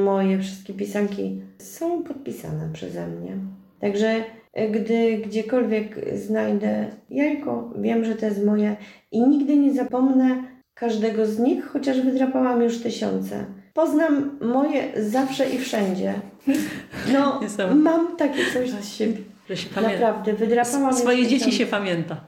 Moje 0.03 0.39
wszystkie 0.39 0.73
pisanki 0.73 1.41
są 1.57 2.03
podpisane 2.03 2.69
przeze 2.73 3.07
mnie. 3.07 3.37
Także 3.79 4.23
e, 4.53 4.69
gdy 4.69 5.17
gdziekolwiek 5.17 6.17
znajdę 6.17 6.85
jajko, 7.09 7.73
wiem, 7.77 8.05
że 8.05 8.15
to 8.15 8.25
jest 8.25 8.45
moje 8.45 8.75
i 9.11 9.27
nigdy 9.27 9.57
nie 9.57 9.73
zapomnę 9.73 10.43
każdego 10.73 11.25
z 11.25 11.39
nich, 11.39 11.65
chociaż 11.65 12.01
wydrapałam 12.01 12.61
już 12.61 12.77
tysiące. 12.81 13.45
Poznam 13.73 14.39
moje 14.41 14.83
zawsze 15.03 15.49
i 15.49 15.57
wszędzie. 15.57 16.13
No, 17.13 17.39
mam 17.75 18.17
takie 18.17 18.39
coś 18.53 18.69
z 18.69 18.93
siebie. 18.93 19.32
Że 19.49 19.57
się 19.57 19.69
pamięta. 19.69 19.93
Naprawdę, 19.99 20.33
wydrapałam 20.33 20.93
Swoje 20.93 21.17
dzieci 21.17 21.33
tysiące. 21.35 21.57
się 21.57 21.65
pamięta. 21.65 22.21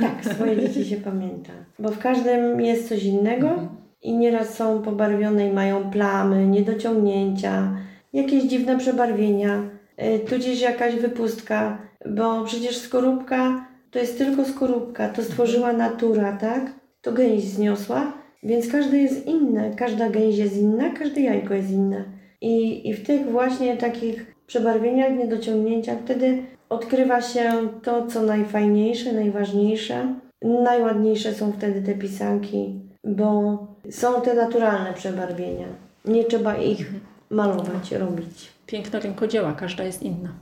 Tak, 0.00 0.34
swoje 0.34 0.60
dzieci 0.60 0.84
się 0.90 0.96
pamięta. 0.96 1.52
Bo 1.78 1.88
w 1.90 1.98
każdym 1.98 2.60
jest 2.60 2.88
coś 2.88 3.02
innego 3.04 3.68
i 4.02 4.16
nieraz 4.16 4.54
są 4.54 4.82
pobarwione 4.82 5.48
i 5.48 5.52
mają 5.52 5.90
plamy, 5.90 6.46
niedociągnięcia, 6.46 7.76
jakieś 8.12 8.44
dziwne 8.44 8.78
przebarwienia, 8.78 9.62
y, 10.02 10.18
tudzież 10.18 10.60
jakaś 10.60 10.94
wypustka, 10.94 11.78
bo 12.06 12.44
przecież 12.44 12.76
skorupka 12.76 13.66
to 13.90 13.98
jest 13.98 14.18
tylko 14.18 14.44
skorupka, 14.44 15.08
to 15.08 15.22
stworzyła 15.22 15.72
natura, 15.72 16.32
tak? 16.32 16.72
To 17.02 17.12
gęś 17.12 17.42
zniosła, 17.42 18.12
więc 18.42 18.68
każde 18.68 18.98
jest 18.98 19.26
inne, 19.26 19.70
każda 19.76 20.10
gęś 20.10 20.36
jest 20.36 20.56
inna, 20.56 20.90
każde 20.90 21.20
jajko 21.20 21.54
jest 21.54 21.70
inne. 21.70 22.04
I, 22.40 22.88
I 22.88 22.94
w 22.94 23.06
tych 23.06 23.30
właśnie 23.30 23.76
takich 23.76 24.33
przebarwieniach, 24.46 25.12
niedociągnięciach 25.18 25.98
wtedy 26.04 26.42
odkrywa 26.68 27.20
się 27.20 27.52
to, 27.82 28.06
co 28.06 28.22
najfajniejsze, 28.22 29.12
najważniejsze. 29.12 30.14
Najładniejsze 30.42 31.34
są 31.34 31.52
wtedy 31.52 31.82
te 31.82 31.94
pisanki, 31.94 32.80
bo 33.04 33.58
są 33.90 34.20
te 34.20 34.34
naturalne 34.34 34.92
przebarwienia. 34.92 35.66
Nie 36.04 36.24
trzeba 36.24 36.56
ich 36.56 36.90
malować, 37.30 37.92
robić. 37.92 38.52
Piękno 38.66 39.00
rękodzieła, 39.00 39.52
każda 39.52 39.84
jest 39.84 40.02
inna. 40.02 40.32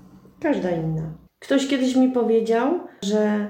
Każda 0.41 0.71
inna. 0.71 1.03
Ktoś 1.39 1.69
kiedyś 1.69 1.97
mi 1.97 2.09
powiedział, 2.09 2.81
że 3.03 3.49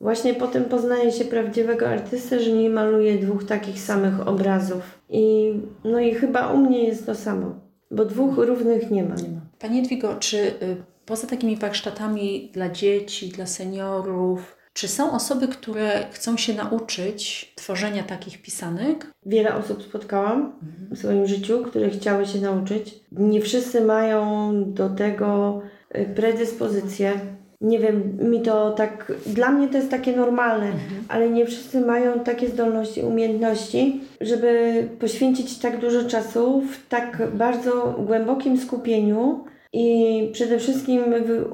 właśnie 0.00 0.34
potem 0.34 0.64
poznaje 0.64 1.12
się 1.12 1.24
prawdziwego 1.24 1.88
artystę, 1.88 2.40
że 2.40 2.52
nie 2.52 2.70
maluje 2.70 3.18
dwóch 3.18 3.44
takich 3.44 3.80
samych 3.80 4.28
obrazów. 4.28 5.00
I 5.08 5.54
no 5.84 5.98
i 5.98 6.14
chyba 6.14 6.52
u 6.52 6.56
mnie 6.56 6.84
jest 6.84 7.06
to 7.06 7.14
samo, 7.14 7.54
bo 7.90 8.04
dwóch 8.04 8.36
równych 8.36 8.90
nie 8.90 9.02
ma. 9.02 9.14
Nie 9.14 9.28
ma. 9.28 9.43
Pani 9.58 9.78
Edwigo, 9.78 10.14
czy 10.14 10.36
y, 10.36 10.84
poza 11.06 11.26
takimi 11.26 11.56
warsztatami 11.56 12.50
dla 12.52 12.68
dzieci, 12.68 13.28
dla 13.28 13.46
seniorów, 13.46 14.56
czy 14.72 14.88
są 14.88 15.12
osoby, 15.12 15.48
które 15.48 16.06
chcą 16.12 16.36
się 16.36 16.54
nauczyć 16.54 17.52
tworzenia 17.56 18.02
takich 18.02 18.42
pisanek? 18.42 19.06
Wiele 19.26 19.54
osób 19.54 19.82
spotkałam 19.82 20.52
w 20.90 20.98
swoim 20.98 21.26
życiu, 21.26 21.64
które 21.64 21.90
chciały 21.90 22.26
się 22.26 22.40
nauczyć. 22.40 22.94
Nie 23.12 23.40
wszyscy 23.40 23.80
mają 23.80 24.52
do 24.72 24.90
tego 24.90 25.60
y, 25.96 26.14
predyspozycję. 26.16 27.20
Nie 27.64 27.78
wiem, 27.78 28.18
mi 28.30 28.42
to 28.42 28.70
tak, 28.70 29.12
dla 29.26 29.50
mnie 29.50 29.68
to 29.68 29.76
jest 29.76 29.90
takie 29.90 30.16
normalne, 30.16 30.72
ale 31.08 31.30
nie 31.30 31.46
wszyscy 31.46 31.80
mają 31.80 32.20
takie 32.20 32.48
zdolności, 32.48 33.02
umiejętności, 33.02 34.00
żeby 34.20 34.88
poświęcić 35.00 35.58
tak 35.58 35.80
dużo 35.80 36.04
czasu 36.04 36.60
w 36.60 36.88
tak 36.88 37.22
bardzo 37.34 37.94
głębokim 38.06 38.58
skupieniu 38.58 39.44
i 39.72 40.30
przede 40.32 40.58
wszystkim 40.58 41.02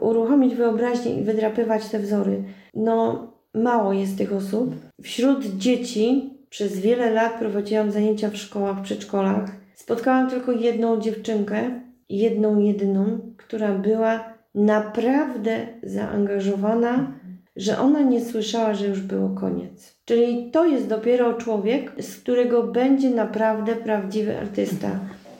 uruchomić 0.00 0.54
wyobraźnię 0.54 1.14
i 1.14 1.24
wydrapywać 1.24 1.88
te 1.88 1.98
wzory. 1.98 2.42
No, 2.74 3.28
mało 3.54 3.92
jest 3.92 4.18
tych 4.18 4.32
osób. 4.32 4.74
Wśród 5.02 5.44
dzieci 5.44 6.30
przez 6.50 6.80
wiele 6.80 7.10
lat 7.10 7.38
prowadziłam 7.38 7.90
zajęcia 7.90 8.30
w 8.30 8.36
szkołach, 8.36 8.82
przedszkolach. 8.82 9.50
Spotkałam 9.74 10.30
tylko 10.30 10.52
jedną 10.52 11.00
dziewczynkę, 11.00 11.80
jedną, 12.08 12.60
jedyną, 12.60 13.18
która 13.36 13.72
była 13.72 14.39
naprawdę 14.54 15.66
zaangażowana, 15.82 17.12
że 17.56 17.78
ona 17.78 18.00
nie 18.00 18.20
słyszała, 18.24 18.74
że 18.74 18.86
już 18.86 19.00
było 19.00 19.28
koniec. 19.28 19.96
Czyli 20.04 20.50
to 20.50 20.66
jest 20.66 20.86
dopiero 20.88 21.34
człowiek, 21.34 21.92
z 22.02 22.16
którego 22.16 22.62
będzie 22.62 23.10
naprawdę 23.10 23.76
prawdziwy 23.76 24.38
artysta, 24.38 24.90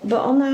bo 0.05 0.25
ona, 0.25 0.51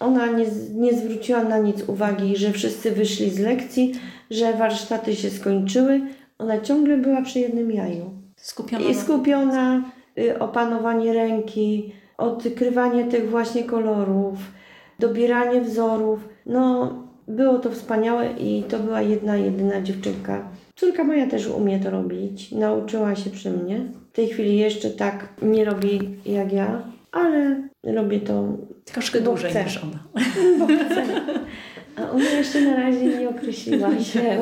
ona 0.00 0.26
nie, 0.26 0.46
nie 0.74 0.92
zwróciła 0.94 1.42
na 1.44 1.58
nic 1.58 1.88
uwagi, 1.88 2.36
że 2.36 2.52
wszyscy 2.52 2.90
wyszli 2.90 3.30
z 3.30 3.38
lekcji, 3.38 3.92
że 4.30 4.52
warsztaty 4.52 5.16
się 5.16 5.30
skończyły. 5.30 6.00
Ona 6.38 6.60
ciągle 6.60 6.96
była 6.96 7.22
przy 7.22 7.38
jednym 7.38 7.70
jaju. 7.72 8.10
Skupiona 8.36 8.84
I 8.84 8.94
na- 8.94 9.02
skupiona, 9.02 9.82
y, 10.18 10.38
opanowanie 10.38 11.12
ręki, 11.12 11.92
odkrywanie 12.18 13.04
tych 13.04 13.30
właśnie 13.30 13.64
kolorów, 13.64 14.38
dobieranie 14.98 15.60
wzorów. 15.60 16.28
No, 16.46 16.92
było 17.28 17.58
to 17.58 17.70
wspaniałe 17.70 18.32
i 18.32 18.62
to 18.68 18.78
była 18.78 19.02
jedna, 19.02 19.36
jedyna 19.36 19.82
dziewczynka. 19.82 20.48
Córka 20.76 21.04
moja 21.04 21.26
też 21.26 21.46
umie 21.46 21.80
to 21.80 21.90
robić, 21.90 22.52
nauczyła 22.52 23.14
się 23.16 23.30
przy 23.30 23.50
mnie. 23.50 23.80
W 24.12 24.16
tej 24.16 24.28
chwili 24.28 24.56
jeszcze 24.58 24.90
tak 24.90 25.28
nie 25.42 25.64
robi 25.64 26.00
jak 26.26 26.52
ja, 26.52 26.82
ale 27.12 27.62
robię 27.84 28.20
to, 28.20 28.44
Troszkę 28.84 29.20
dłużej 29.20 29.50
chcę. 29.50 29.64
niż 29.64 29.76
ona. 29.84 29.98
bo 30.58 30.66
chcę. 30.66 31.02
A 31.96 32.10
ona 32.10 32.30
jeszcze 32.30 32.60
na 32.60 32.76
razie 32.76 33.04
nie 33.18 33.28
określiła 33.28 33.98
się, 34.12 34.38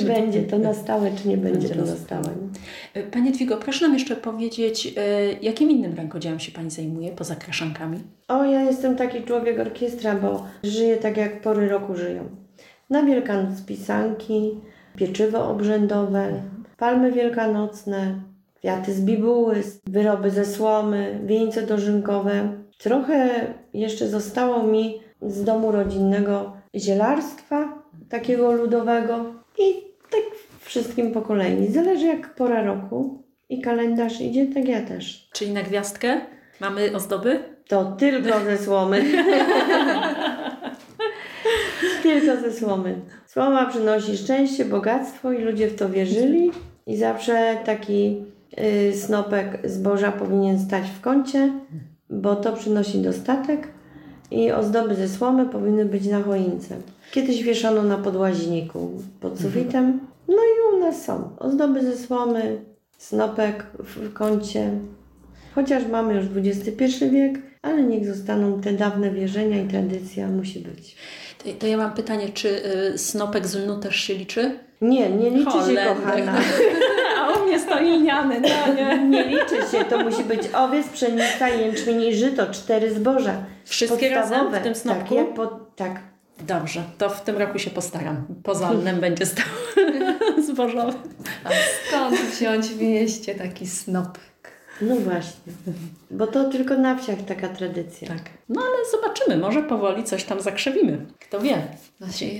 czy 0.00 0.06
będzie 0.06 0.42
to 0.42 0.58
na 0.58 0.74
stałe, 0.74 1.10
czy 1.22 1.28
nie 1.28 1.36
będzie 1.36 1.68
to 1.68 1.84
na 1.84 1.96
stałe. 1.96 2.28
Y, 2.96 3.02
Pani 3.02 3.28
Edwigo, 3.28 3.56
proszę 3.56 3.84
nam 3.84 3.94
jeszcze 3.94 4.16
powiedzieć, 4.16 4.86
y, 4.86 4.90
jakim 5.42 5.70
innym 5.70 5.94
rękodziełem 5.94 6.40
się 6.40 6.52
Pani 6.52 6.70
zajmuje 6.70 7.12
poza 7.12 7.36
kraszankami? 7.36 7.98
O, 8.28 8.44
ja 8.44 8.62
jestem 8.62 8.96
taki 8.96 9.22
człowiek 9.22 9.60
orkiestra, 9.60 10.14
bo 10.14 10.46
żyję 10.62 10.96
tak 10.96 11.16
jak 11.16 11.40
pory 11.40 11.68
roku 11.68 11.94
żyją. 11.94 12.24
Na 12.90 13.02
Wielkanoc 13.02 13.62
pisanki, 13.62 14.50
pieczywo 14.96 15.48
obrzędowe, 15.50 16.42
palmy 16.76 17.12
wielkanocne, 17.12 18.20
kwiaty 18.54 18.92
z 18.92 19.00
bibuły, 19.00 19.62
wyroby 19.86 20.30
ze 20.30 20.44
słomy, 20.44 21.20
wieńce 21.26 21.62
dożynkowe. 21.62 22.52
Trochę 22.78 23.30
jeszcze 23.74 24.08
zostało 24.08 24.62
mi 24.62 25.00
z 25.22 25.44
domu 25.44 25.72
rodzinnego 25.72 26.52
zielarstwa, 26.74 27.82
takiego 28.08 28.52
ludowego 28.52 29.24
i 29.58 29.87
wszystkim 30.68 31.12
po 31.12 31.22
kolei. 31.22 31.72
Zależy 31.72 32.06
jak 32.06 32.34
pora 32.34 32.62
roku 32.62 33.24
i 33.48 33.60
kalendarz 33.60 34.20
idzie, 34.20 34.46
tak 34.46 34.68
ja 34.68 34.82
też. 34.82 35.30
Czyli 35.32 35.52
na 35.52 35.62
gwiazdkę 35.62 36.20
mamy 36.60 36.96
ozdoby? 36.96 37.40
To 37.68 37.84
tylko 37.84 38.40
ze 38.40 38.58
słomy. 38.58 39.04
tylko 42.02 42.40
ze 42.40 42.52
słomy. 42.52 43.00
Słoma 43.26 43.66
przynosi 43.66 44.16
szczęście, 44.16 44.64
bogactwo 44.64 45.32
i 45.32 45.42
ludzie 45.42 45.68
w 45.68 45.74
to 45.74 45.88
wierzyli. 45.88 46.50
I 46.86 46.96
zawsze 46.96 47.58
taki 47.64 48.24
y, 48.90 48.96
snopek 48.96 49.58
zboża 49.64 50.12
powinien 50.12 50.60
stać 50.60 50.84
w 50.90 51.00
kącie, 51.00 51.52
bo 52.10 52.36
to 52.36 52.52
przynosi 52.52 52.98
dostatek. 52.98 53.68
I 54.30 54.52
ozdoby 54.52 54.94
ze 54.94 55.08
słomy 55.08 55.46
powinny 55.46 55.84
być 55.84 56.06
na 56.06 56.22
choince. 56.22 56.76
Kiedyś 57.12 57.42
wieszano 57.42 57.82
na 57.82 57.96
podłaźniku 57.96 58.90
pod 59.20 59.40
sufitem. 59.40 60.00
No 60.28 60.36
i 60.36 60.74
u 60.76 60.80
nas 60.80 61.04
są 61.04 61.36
ozdoby 61.38 61.82
ze 61.82 61.96
słomy, 61.96 62.64
snopek 62.98 63.66
w 63.78 64.12
kącie. 64.12 64.70
Chociaż 65.54 65.86
mamy 65.86 66.14
już 66.14 66.26
XXI 66.36 67.10
wiek, 67.10 67.38
ale 67.62 67.82
niech 67.82 68.06
zostaną 68.06 68.60
te 68.60 68.72
dawne 68.72 69.10
wierzenia 69.10 69.62
i 69.62 69.68
tradycja 69.68 70.28
musi 70.28 70.60
być. 70.60 70.96
To, 71.38 71.44
to 71.58 71.66
ja 71.66 71.76
mam 71.76 71.92
pytanie, 71.92 72.28
czy 72.28 72.48
y, 72.94 72.98
snopek 72.98 73.46
z 73.46 73.54
lnu 73.54 73.80
też 73.80 73.96
się 73.96 74.14
liczy? 74.14 74.58
Nie, 74.80 75.10
nie 75.10 75.30
liczy 75.30 75.52
się 75.52 75.58
Holender. 75.58 75.96
kochana. 75.96 76.38
A 77.18 77.32
u 77.32 77.46
mnie 77.46 77.58
stoi 77.58 77.98
lniany, 77.98 78.40
no 78.40 78.74
nie. 78.74 79.08
Nie 79.08 79.24
liczy 79.24 79.56
się, 79.70 79.84
to 79.84 79.98
musi 79.98 80.24
być 80.24 80.40
owiec, 80.54 80.88
pszenica, 80.88 81.48
jęczmień 81.48 82.02
i 82.02 82.14
żyto, 82.14 82.46
cztery 82.46 82.94
zboża. 82.94 83.44
Wszystkie 83.64 84.08
razem 84.10 84.52
w 84.52 84.58
tym 84.58 84.74
snopku? 84.74 85.08
Tak, 85.08 85.12
jak 85.12 85.34
pod, 85.34 85.76
tak. 85.76 86.00
Dobrze, 86.46 86.82
to 86.98 87.10
w 87.10 87.22
tym 87.22 87.36
roku 87.36 87.58
się 87.58 87.70
postaram. 87.70 88.24
Poza 88.42 88.72
lnem 88.72 89.00
będzie 89.00 89.26
stał 89.26 89.46
zbożowy. 90.58 90.98
A 91.44 91.48
skąd 91.88 92.20
wziąć 92.20 92.66
w 92.66 92.80
mieście 92.82 93.34
taki 93.34 93.66
snopek? 93.66 94.22
No 94.80 94.96
właśnie. 94.96 95.52
Bo 96.10 96.26
to 96.26 96.44
tylko 96.50 96.76
na 96.78 96.96
wsiach 96.96 97.22
taka 97.22 97.48
tradycja. 97.48 98.08
Tak. 98.08 98.30
No 98.48 98.60
ale 98.60 98.90
zobaczymy, 98.90 99.36
może 99.36 99.62
powoli 99.62 100.04
coś 100.04 100.24
tam 100.24 100.40
zakrzewimy. 100.40 101.06
Kto 101.20 101.40
wie? 101.40 101.62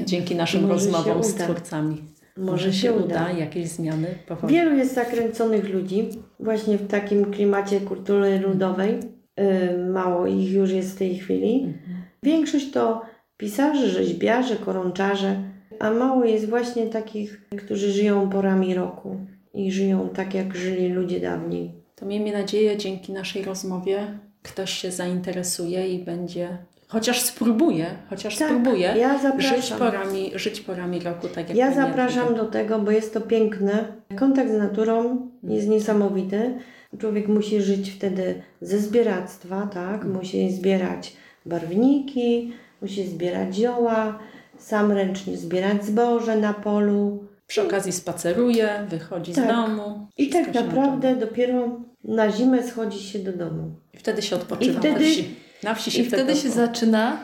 Dzięki 0.05 0.35
naszym 0.37 0.61
Może 0.63 0.75
rozmowom 0.75 1.25
z 1.25 1.35
uda. 1.35 1.45
twórcami. 1.45 2.05
Może 2.37 2.73
się 2.73 2.93
uda. 2.93 3.31
jakieś 3.31 3.69
zmiany 3.69 4.15
powoli. 4.27 4.55
Wielu 4.55 4.77
jest 4.77 4.95
zakręconych 4.95 5.69
ludzi 5.69 6.09
właśnie 6.41 6.79
w 6.79 6.87
takim 6.89 7.31
klimacie 7.31 7.81
kultury 7.81 8.39
ludowej. 8.39 9.01
Yy, 9.37 9.87
Mało 9.93 10.27
ich 10.27 10.53
już 10.53 10.71
jest 10.71 10.95
w 10.95 10.99
tej 10.99 11.19
chwili. 11.19 11.75
Większość 12.23 12.71
to 12.71 13.03
pisarze, 13.37 13.89
rzeźbiarze, 13.89 14.57
koronczarze, 14.57 15.43
a 15.78 15.90
mało 15.90 16.25
jest 16.25 16.49
właśnie 16.49 16.87
takich, 16.87 17.49
którzy 17.64 17.92
żyją 17.92 18.30
porami 18.30 18.75
roku 18.75 19.16
i 19.54 19.73
żyją 19.73 20.08
tak, 20.08 20.35
jak 20.35 20.56
żyli 20.56 20.88
ludzie 20.88 21.20
dawniej. 21.20 21.73
To 21.94 22.06
miejmy 22.06 22.32
nadzieję, 22.32 22.76
dzięki 22.76 23.12
naszej 23.12 23.42
rozmowie 23.42 24.18
ktoś 24.42 24.70
się 24.73 24.90
zainteresuje 24.90 25.88
i 25.88 26.04
będzie, 26.04 26.58
chociaż 26.88 27.20
spróbuje, 27.23 27.87
chociaż 28.11 28.37
Tak, 28.37 28.49
spróbuje 28.49 28.94
ja 28.99 29.18
żyć 29.38 29.73
porami, 29.73 30.30
żyć 30.35 30.61
porami 30.61 31.00
roku 31.00 31.28
tak 31.28 31.49
jak 31.49 31.58
Ja 31.58 31.75
zapraszam 31.75 32.35
do 32.35 32.44
tego, 32.44 32.78
bo 32.78 32.90
jest 32.90 33.14
to 33.14 33.20
piękne. 33.20 33.85
Kontakt 34.18 34.50
z 34.50 34.58
naturą 34.58 35.28
jest 35.42 35.68
niesamowity. 35.68 36.58
Człowiek 36.99 37.28
musi 37.28 37.62
żyć 37.62 37.90
wtedy 37.90 38.42
ze 38.61 38.78
zbieractwa, 38.78 39.66
tak? 39.73 40.04
Musi 40.04 40.50
zbierać 40.50 41.16
barwniki, 41.47 42.52
musi 42.82 43.06
zbierać 43.06 43.54
zioła, 43.54 44.19
sam 44.58 44.92
ręcznie 44.92 45.36
zbierać 45.36 45.84
zboże 45.84 46.36
na 46.36 46.54
polu. 46.54 47.25
Przy 47.47 47.62
okazji 47.62 47.92
spaceruje, 47.92 48.86
wychodzi 48.88 49.32
Tak. 49.32 49.44
z 49.44 49.49
domu. 49.49 50.06
I 50.16 50.28
tak 50.28 50.54
naprawdę 50.54 51.16
dopiero 51.16 51.80
na 52.04 52.32
zimę 52.32 52.62
schodzi 52.62 52.99
się 52.99 53.18
do 53.18 53.32
domu. 53.32 53.71
I 53.94 53.99
wtedy 53.99 54.23
się 54.23 54.36
odpoczywa 54.36 54.76
I 54.76 54.78
wtedy- 54.78 55.04
na 55.04 55.10
wsi. 55.10 55.34
Na 55.62 55.75
wsi 55.75 55.90
się 55.90 56.02
I 56.02 56.06
wtedy 56.06 56.36
się 56.36 56.50
zaczyna, 56.50 57.16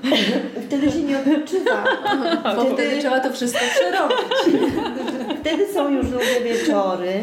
Wtedy 0.66 0.90
się 0.92 1.02
nie 1.02 1.18
odpoczywa. 1.18 1.84
bo 2.56 2.64
wtedy 2.64 2.98
trzeba 3.00 3.20
to 3.20 3.32
wszystko 3.32 3.60
przerobić. 3.74 4.60
Wtedy 5.40 5.72
są 5.72 5.88
już 5.90 6.10
długie 6.10 6.40
wieczory 6.44 7.22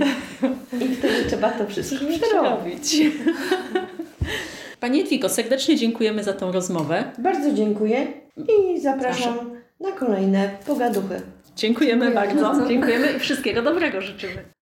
i 0.81 0.95
wtedy 0.95 1.25
trzeba 1.27 1.49
to 1.49 1.67
wszystko 1.67 2.05
przerobić. 2.19 2.97
Pani 4.79 5.01
Edwigo, 5.01 5.29
serdecznie 5.29 5.75
dziękujemy 5.75 6.23
za 6.23 6.33
tą 6.33 6.51
rozmowę. 6.51 7.03
Bardzo 7.17 7.53
dziękuję 7.53 8.07
i 8.37 8.79
zapraszam 8.79 9.51
na 9.79 9.91
kolejne 9.91 10.49
pogaduchy. 10.65 11.21
Dziękujemy 11.55 12.05
Dziękuję 12.05 12.27
bardzo. 12.27 12.41
bardzo. 12.41 12.67
Dziękujemy 12.67 13.13
i 13.13 13.19
wszystkiego 13.19 13.61
dobrego 13.61 14.01
życzymy. 14.01 14.56